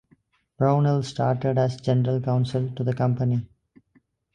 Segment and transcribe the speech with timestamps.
[0.57, 3.45] Brownell started as general counsel to the company.